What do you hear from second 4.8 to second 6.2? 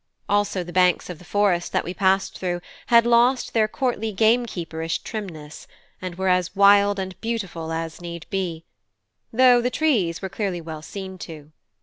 trimness, and